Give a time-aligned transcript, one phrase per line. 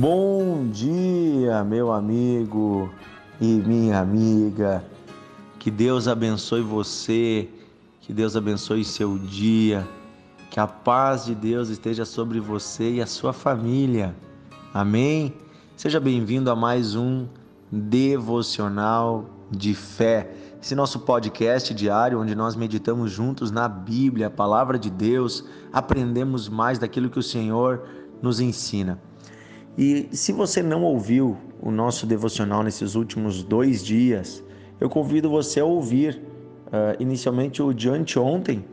[0.00, 2.88] Bom dia, meu amigo
[3.40, 4.84] e minha amiga.
[5.58, 7.48] Que Deus abençoe você,
[8.00, 9.84] que Deus abençoe seu dia,
[10.52, 14.14] que a paz de Deus esteja sobre você e a sua família.
[14.72, 15.34] Amém?
[15.76, 17.26] Seja bem-vindo a mais um
[17.72, 20.32] devocional de fé.
[20.62, 26.48] Esse nosso podcast diário onde nós meditamos juntos na Bíblia, a palavra de Deus, aprendemos
[26.48, 27.82] mais daquilo que o Senhor
[28.22, 29.00] nos ensina.
[29.78, 34.42] E se você não ouviu o nosso devocional nesses últimos dois dias,
[34.80, 36.20] eu convido você a ouvir
[36.66, 38.64] uh, inicialmente o de anteontem,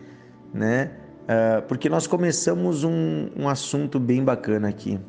[0.52, 0.94] né?
[1.26, 5.00] Uh, porque nós começamos um, um assunto bem bacana aqui,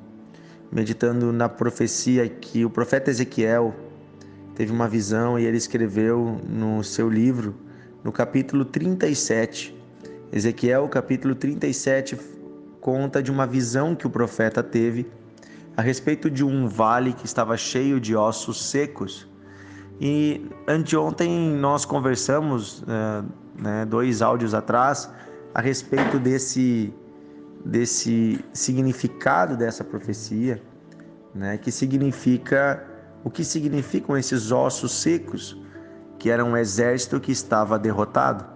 [0.71, 3.75] meditando na profecia que o profeta Ezequiel
[4.55, 7.55] teve uma visão e ele escreveu no seu livro,
[8.05, 9.75] no capítulo 37.
[10.31, 12.19] Ezequiel, capítulo 37,
[12.83, 15.07] conta de uma visão que o profeta teve
[15.77, 19.29] a respeito de um vale que estava cheio de ossos secos.
[20.01, 23.25] E anteontem nós conversamos, uh,
[23.59, 25.11] né, dois áudios atrás,
[25.55, 26.93] a respeito desse,
[27.65, 30.63] desse significado dessa profecia,
[31.35, 32.83] né, que significa
[33.23, 35.61] o que significam esses ossos secos,
[36.19, 38.47] que era um exército que estava derrotado,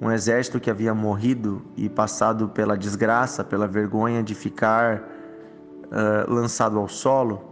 [0.00, 5.09] um exército que havia morrido e passado pela desgraça, pela vergonha de ficar
[5.90, 7.50] uh, lançado ao solo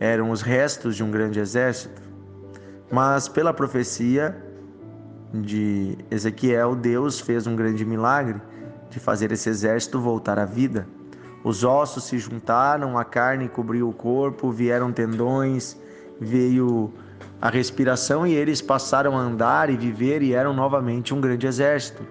[0.00, 2.00] eram os restos de um grande exército,
[2.90, 4.36] mas pela profecia
[5.32, 8.40] de Ezequiel, Deus fez um grande milagre
[8.88, 10.86] de fazer esse exército voltar à vida.
[11.44, 15.76] Os ossos se juntaram, a carne cobriu o corpo, vieram tendões,
[16.20, 16.92] veio
[17.40, 22.02] a respiração e eles passaram a andar e viver e eram novamente um grande exército.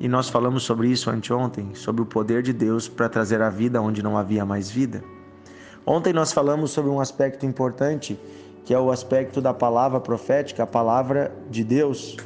[0.00, 3.82] E nós falamos sobre isso anteontem, sobre o poder de Deus para trazer a vida
[3.82, 5.02] onde não havia mais vida.
[5.84, 8.18] Ontem nós falamos sobre um aspecto importante,
[8.64, 12.16] que é o aspecto da palavra profética, a palavra de Deus.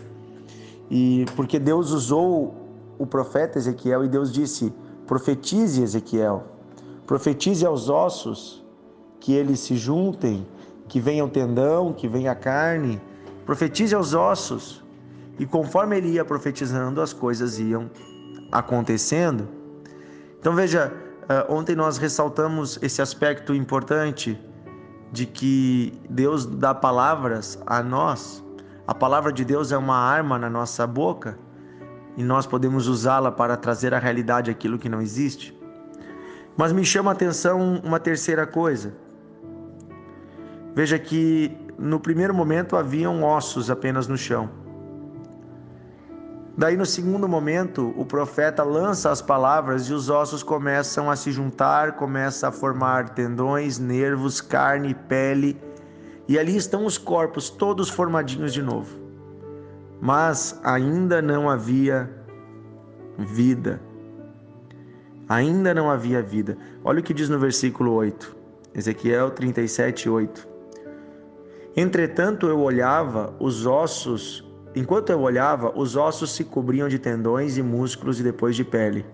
[0.91, 2.55] E porque Deus usou
[2.99, 4.71] o profeta Ezequiel e Deus disse:
[5.07, 6.45] profetize Ezequiel,
[7.07, 8.63] profetize aos ossos
[9.19, 10.47] que eles se juntem,
[10.89, 13.01] que venha o tendão, que venha a carne,
[13.47, 14.82] profetize aos ossos
[15.39, 17.91] e conforme ele ia profetizando, as coisas iam
[18.51, 19.49] acontecendo.
[20.39, 20.93] Então veja,
[21.29, 24.39] eh, ontem nós ressaltamos esse aspecto importante
[25.11, 28.43] de que Deus dá palavras a nós.
[28.87, 31.39] A palavra de Deus é uma arma na nossa boca
[32.17, 35.59] e nós podemos usá-la para trazer à realidade aquilo que não existe.
[36.57, 38.95] Mas me chama a atenção uma terceira coisa.
[40.75, 44.62] Veja que no primeiro momento haviam ossos apenas no chão.
[46.57, 51.33] Daí, no segundo momento, o profeta lança as palavras e os ossos começam a se
[51.33, 55.59] juntar, começa a formar tendões, nervos, carne, pele,
[56.29, 58.99] e ali estão os corpos todos formadinhos de novo.
[59.99, 62.11] Mas ainda não havia
[63.19, 63.81] vida.
[65.29, 66.59] Ainda não havia vida.
[66.85, 68.37] Olha o que diz no versículo 8,
[68.75, 70.49] Ezequiel 37, 8.
[71.75, 77.63] Entretanto, eu olhava, os ossos Enquanto eu olhava, os ossos se cobriam de tendões e
[77.63, 79.05] músculos e depois de pele.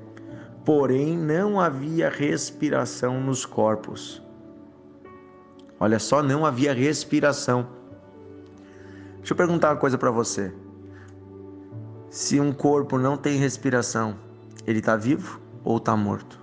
[0.65, 4.23] Porém, não havia respiração nos corpos.
[5.81, 7.67] Olha só, não havia respiração.
[9.17, 10.53] Deixa eu perguntar uma coisa para você.
[12.11, 14.17] Se um corpo não tem respiração,
[14.67, 16.41] ele está vivo ou está morto?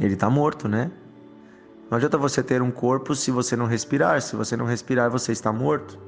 [0.00, 0.90] Ele está morto, né?
[1.90, 4.20] Não adianta você ter um corpo se você não respirar.
[4.20, 5.98] Se você não respirar, você está morto.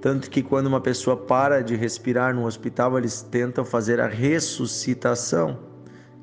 [0.00, 5.58] Tanto que quando uma pessoa para de respirar no hospital, eles tentam fazer a ressuscitação,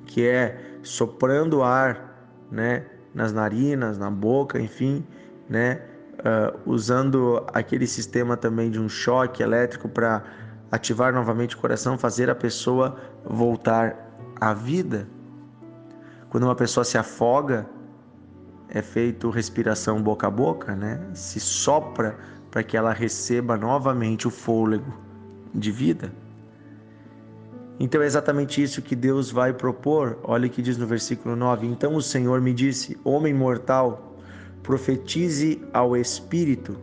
[0.05, 5.05] que é soprando ar, né, nas narinas, na boca, enfim,
[5.47, 5.81] né,
[6.19, 10.23] uh, usando aquele sistema também de um choque elétrico para
[10.71, 13.95] ativar novamente o coração, fazer a pessoa voltar
[14.39, 15.07] à vida.
[16.30, 17.68] Quando uma pessoa se afoga,
[18.69, 21.00] é feito respiração boca a boca, né?
[21.13, 22.18] Se sopra
[22.51, 24.94] para que ela receba novamente o fôlego
[25.53, 26.11] de vida.
[27.79, 30.17] Então é exatamente isso que Deus vai propor.
[30.23, 34.17] Olha o que diz no versículo 9: Então o Senhor me disse: Homem mortal,
[34.63, 36.77] profetize ao Espírito.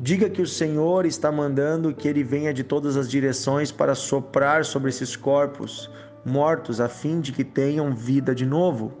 [0.00, 4.64] Diga que o Senhor está mandando que ele venha de todas as direções para soprar
[4.64, 5.90] sobre esses corpos
[6.24, 8.92] mortos, a fim de que tenham vida de novo.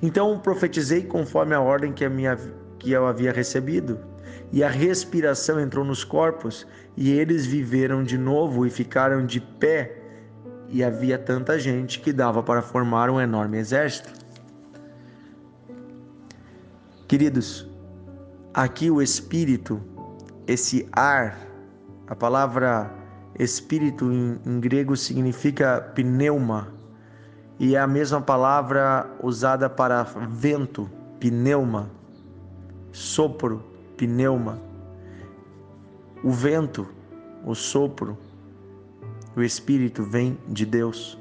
[0.00, 2.38] Então profetizei conforme a ordem que, a minha,
[2.78, 3.98] que eu havia recebido
[4.52, 9.98] e a respiração entrou nos corpos, e eles viveram de novo e ficaram de pé,
[10.68, 14.12] e havia tanta gente que dava para formar um enorme exército.
[17.08, 17.66] Queridos,
[18.52, 19.80] aqui o espírito,
[20.46, 21.38] esse ar,
[22.06, 22.90] a palavra
[23.38, 26.68] espírito em, em grego significa pneuma.
[27.58, 30.90] E é a mesma palavra usada para vento,
[31.20, 31.90] pneuma,
[32.90, 33.71] sopro,
[34.06, 34.58] pneuma.
[36.24, 36.88] O vento,
[37.44, 38.18] o sopro,
[39.36, 41.16] o espírito vem de Deus.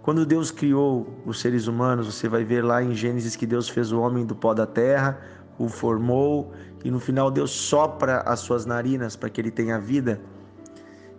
[0.00, 3.92] Quando Deus criou os seres humanos, você vai ver lá em Gênesis que Deus fez
[3.92, 5.20] o homem do pó da terra,
[5.58, 10.18] o formou e no final Deus sopra as suas narinas para que ele tenha vida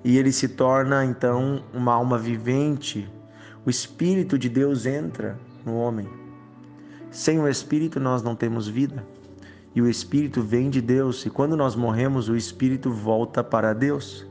[0.04, 3.08] e ele se torna então uma alma vivente.
[3.64, 6.08] O Espírito de Deus entra no homem.
[7.12, 9.06] Sem o Espírito nós não temos vida.
[9.76, 14.26] E o Espírito vem de Deus, e quando nós morremos, o Espírito volta para Deus.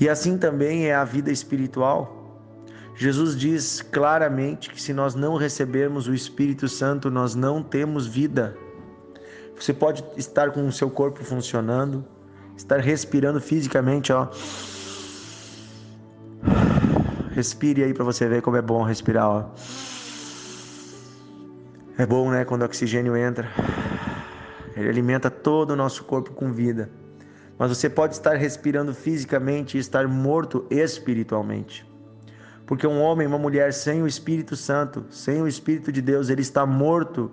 [0.00, 2.16] E assim também é a vida espiritual.
[2.96, 8.56] Jesus diz claramente que se nós não recebermos o Espírito Santo, nós não temos vida.
[9.54, 12.02] Você pode estar com o seu corpo funcionando,
[12.56, 14.28] estar respirando fisicamente, ó.
[17.32, 19.50] Respire aí para você ver como é bom respirar, ó.
[22.00, 23.46] É bom, né, quando o oxigênio entra.
[24.74, 26.88] Ele alimenta todo o nosso corpo com vida.
[27.58, 31.86] Mas você pode estar respirando fisicamente e estar morto espiritualmente.
[32.64, 36.40] Porque um homem, uma mulher sem o Espírito Santo, sem o Espírito de Deus, ele
[36.40, 37.30] está morto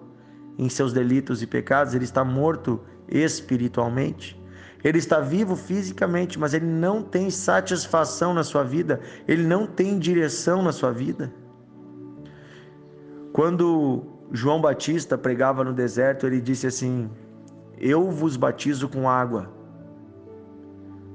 [0.57, 4.37] em seus delitos e pecados, ele está morto espiritualmente.
[4.83, 8.99] Ele está vivo fisicamente, mas ele não tem satisfação na sua vida,
[9.29, 11.33] ele não tem direção na sua vida.
[13.31, 17.09] Quando João Batista pregava no deserto, ele disse assim:
[17.77, 19.49] Eu vos batizo com água,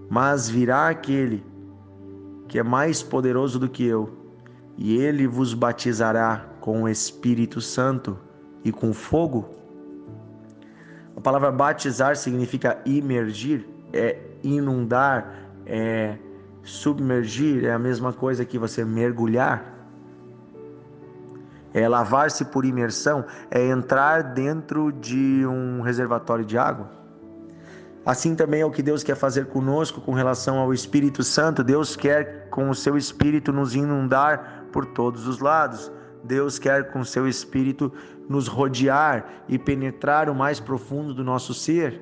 [0.09, 1.44] mas virá aquele
[2.49, 4.11] que é mais poderoso do que eu,
[4.76, 8.19] e ele vos batizará com o Espírito Santo
[8.64, 9.49] e com fogo.
[11.17, 16.17] A palavra batizar significa imergir, é inundar, é
[16.62, 19.71] submergir, é a mesma coisa que você mergulhar.
[21.74, 27.02] É lavar-se por imersão, é entrar dentro de um reservatório de água.
[28.04, 31.62] Assim também é o que Deus quer fazer conosco com relação ao Espírito Santo.
[31.62, 35.90] Deus quer, com o seu Espírito, nos inundar por todos os lados.
[36.24, 37.92] Deus quer, com o seu Espírito,
[38.28, 42.00] nos rodear e penetrar o mais profundo do nosso ser.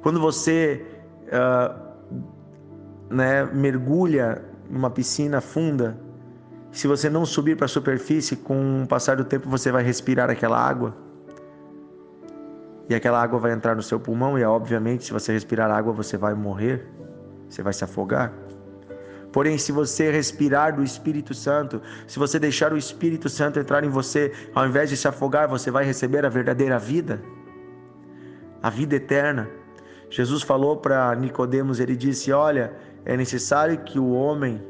[0.00, 0.86] Quando você
[1.26, 1.92] uh,
[3.10, 5.98] né, mergulha numa piscina funda,
[6.72, 10.30] se você não subir para a superfície, com o passar do tempo você vai respirar
[10.30, 10.96] aquela água.
[12.88, 16.16] E aquela água vai entrar no seu pulmão e obviamente se você respirar água você
[16.16, 16.88] vai morrer,
[17.48, 18.32] você vai se afogar.
[19.30, 23.88] Porém, se você respirar do Espírito Santo, se você deixar o Espírito Santo entrar em
[23.88, 27.22] você, ao invés de se afogar, você vai receber a verdadeira vida,
[28.62, 29.48] a vida eterna.
[30.10, 34.62] Jesus falou para Nicodemos, ele disse: "Olha, é necessário que o homem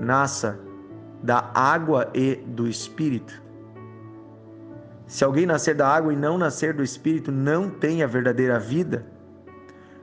[0.00, 0.67] nasça
[1.22, 3.42] da água e do Espírito.
[5.06, 9.06] Se alguém nascer da água e não nascer do Espírito, não tem a verdadeira vida."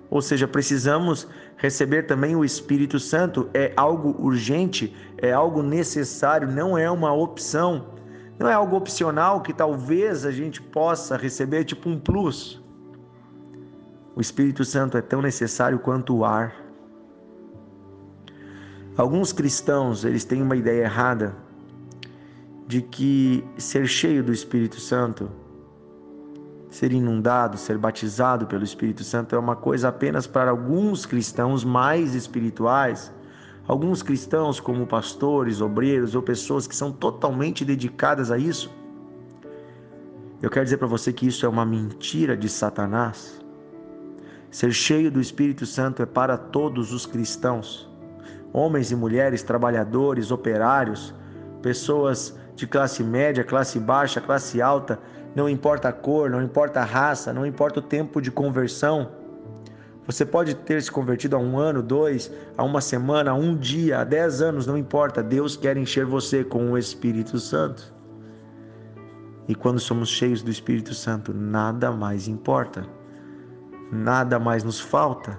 [0.09, 3.49] Ou seja, precisamos receber também o Espírito Santo.
[3.53, 7.87] É algo urgente, é algo necessário, não é uma opção.
[8.37, 12.61] Não é algo opcional que talvez a gente possa receber, tipo um plus.
[14.15, 16.64] O Espírito Santo é tão necessário quanto o ar.
[18.97, 21.35] Alguns cristãos, eles têm uma ideia errada
[22.67, 25.29] de que ser cheio do Espírito Santo
[26.75, 32.13] ser inundado, ser batizado pelo Espírito Santo é uma coisa apenas para alguns cristãos mais
[32.13, 33.13] espirituais,
[33.65, 38.69] alguns cristãos como pastores, obreiros ou pessoas que são totalmente dedicadas a isso.
[40.41, 43.41] Eu quero dizer para você que isso é uma mentira de Satanás.
[44.51, 47.89] Ser cheio do Espírito Santo é para todos os cristãos,
[48.55, 51.13] homens e mulheres, trabalhadores, operários,
[51.61, 54.97] pessoas de classe média, classe baixa, classe alta,
[55.35, 59.11] não importa a cor, não importa a raça, não importa o tempo de conversão.
[60.05, 63.99] Você pode ter se convertido há um ano, dois, há uma semana, há um dia,
[63.99, 65.21] há dez anos, não importa.
[65.21, 67.93] Deus quer encher você com o Espírito Santo.
[69.49, 72.85] E quando somos cheios do Espírito Santo, nada mais importa,
[73.91, 75.37] nada mais nos falta,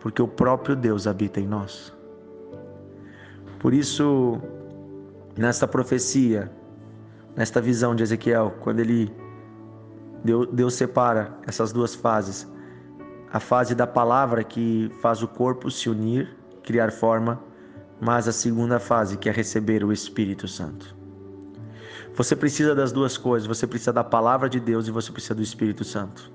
[0.00, 1.96] porque o próprio Deus habita em nós.
[3.58, 4.40] Por isso,
[5.36, 6.50] nesta profecia,
[7.36, 9.12] nesta visão de Ezequiel, quando ele
[10.24, 12.46] Deus, Deus separa essas duas fases.
[13.32, 17.40] A fase da palavra que faz o corpo se unir, criar forma,
[18.00, 20.96] mas a segunda fase, que é receber o Espírito Santo.
[22.14, 25.42] Você precisa das duas coisas, você precisa da palavra de Deus e você precisa do
[25.42, 26.32] Espírito Santo.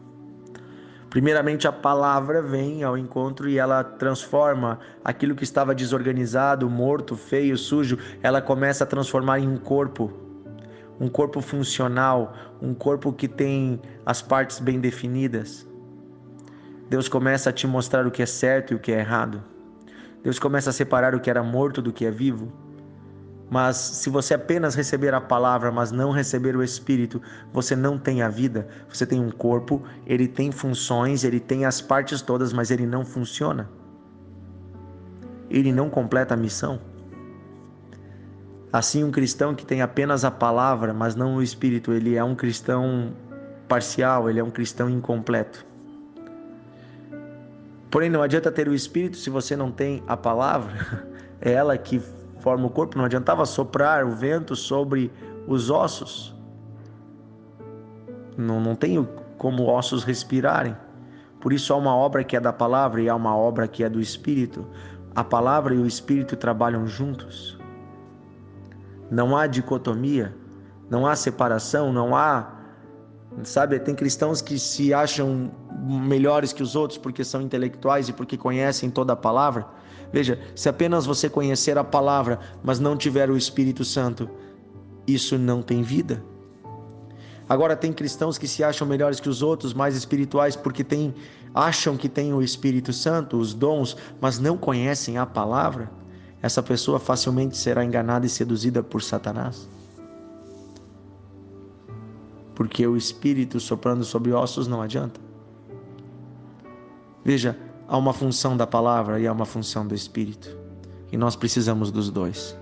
[1.13, 7.55] Primeiramente, a palavra vem ao encontro e ela transforma aquilo que estava desorganizado, morto, feio,
[7.55, 10.11] sujo, ela começa a transformar em um corpo,
[10.99, 15.67] um corpo funcional, um corpo que tem as partes bem definidas.
[16.89, 19.43] Deus começa a te mostrar o que é certo e o que é errado.
[20.23, 22.51] Deus começa a separar o que era morto do que é vivo.
[23.49, 27.21] Mas se você apenas receber a palavra, mas não receber o Espírito,
[27.51, 28.67] você não tem a vida.
[28.89, 33.05] Você tem um corpo, ele tem funções, ele tem as partes todas, mas ele não
[33.05, 33.69] funciona.
[35.49, 36.79] Ele não completa a missão.
[38.71, 42.33] Assim, um cristão que tem apenas a palavra, mas não o Espírito, ele é um
[42.33, 43.13] cristão
[43.67, 45.63] parcial, ele é um cristão incompleto.
[47.91, 50.73] Porém, não adianta ter o Espírito se você não tem a palavra.
[51.45, 52.01] É ela que
[52.43, 52.97] forma o corpo.
[52.97, 55.11] Não adiantava soprar o vento sobre
[55.47, 56.35] os ossos.
[58.37, 59.07] Não, não tem
[59.37, 60.75] como ossos respirarem.
[61.39, 63.89] Por isso há uma obra que é da palavra e há uma obra que é
[63.89, 64.67] do Espírito.
[65.15, 67.57] A palavra e o Espírito trabalham juntos.
[69.09, 70.35] Não há dicotomia,
[70.89, 72.53] não há separação, não há
[73.41, 75.51] Sabe, tem cristãos que se acham
[75.83, 79.67] melhores que os outros porque são intelectuais e porque conhecem toda a palavra.
[80.11, 84.29] Veja, se apenas você conhecer a palavra, mas não tiver o Espírito Santo,
[85.07, 86.23] isso não tem vida.
[87.49, 91.13] Agora tem cristãos que se acham melhores que os outros, mais espirituais porque tem,
[91.53, 95.91] acham que têm o Espírito Santo, os dons, mas não conhecem a palavra.
[96.41, 99.67] Essa pessoa facilmente será enganada e seduzida por Satanás
[102.55, 105.19] porque o espírito soprando sobre ossos não adianta.
[107.23, 110.57] Veja, há uma função da palavra e há uma função do espírito,
[111.11, 112.57] e nós precisamos dos dois.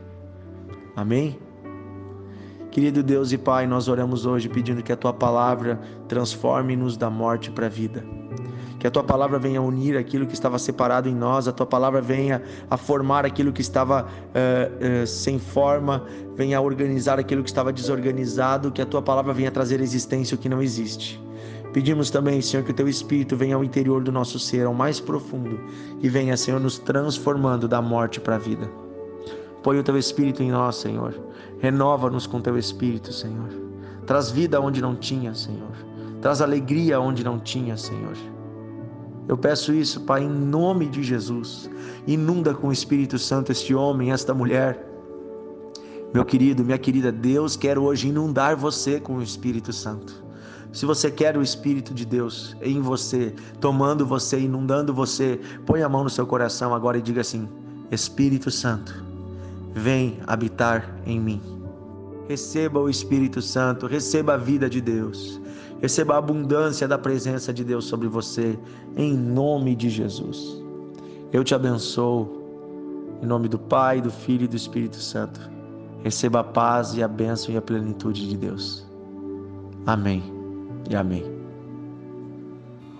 [0.96, 1.40] Amém?
[2.70, 7.52] Querido Deus e Pai, nós oramos hoje pedindo que a tua palavra transforme-nos da morte
[7.52, 8.06] para a vida
[8.82, 12.02] que a tua palavra venha unir aquilo que estava separado em nós, a tua palavra
[12.02, 16.04] venha a formar aquilo que estava uh, uh, sem forma,
[16.36, 20.38] venha a organizar aquilo que estava desorganizado, que a tua palavra venha trazer existência o
[20.40, 21.22] que não existe.
[21.74, 25.00] Pedimos também, Senhor, que o teu Espírito venha ao interior do nosso ser, ao mais
[25.00, 25.60] profundo,
[26.02, 28.70] e venha, Senhor, nos transformando da morte para a vida.
[29.64, 31.14] Põe o teu Espírito em nós, Senhor.
[31.60, 33.50] Renova-nos com teu Espírito, Senhor.
[34.06, 35.72] Traz vida onde não tinha, Senhor.
[36.22, 38.18] Traz alegria onde não tinha, Senhor.
[39.28, 41.70] Eu peço isso, Pai, em nome de Jesus.
[42.06, 44.86] Inunda com o Espírito Santo este homem, esta mulher.
[46.14, 50.22] Meu querido, minha querida, Deus quer hoje inundar você com o Espírito Santo.
[50.72, 55.90] Se você quer o Espírito de Deus em você, tomando você, inundando você, põe a
[55.90, 57.48] mão no seu coração agora e diga assim:
[57.92, 59.04] Espírito Santo,
[59.74, 61.42] vem habitar em mim.
[62.30, 65.42] Receba o Espírito Santo, receba a vida de Deus.
[65.82, 68.58] Receba a abundância da presença de Deus sobre você,
[68.96, 70.62] em nome de Jesus.
[71.34, 75.42] Eu te abençoo, em nome do Pai, do Filho e do Espírito Santo.
[76.04, 78.88] Receba a paz e a bênção e a plenitude de Deus.
[79.86, 80.41] Amém
[80.92, 81.24] e amém.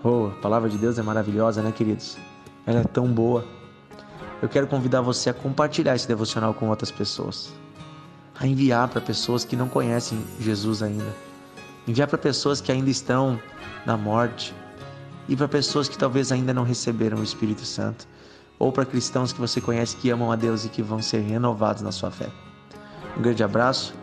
[0.02, 2.18] Oh, a palavra de Deus é maravilhosa, né, queridos?
[2.66, 3.44] Ela é tão boa.
[4.40, 7.52] Eu quero convidar você a compartilhar esse devocional com outras pessoas,
[8.38, 11.14] a enviar para pessoas que não conhecem Jesus ainda
[11.86, 13.40] enviar para pessoas que ainda estão
[13.84, 14.54] na morte
[15.28, 18.06] e para pessoas que talvez ainda não receberam o Espírito Santo,
[18.58, 21.82] ou para cristãos que você conhece que amam a Deus e que vão ser renovados
[21.82, 22.28] na sua fé.
[23.16, 23.94] Um grande abraço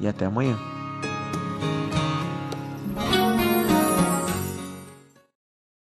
[0.00, 0.75] e até amanhã.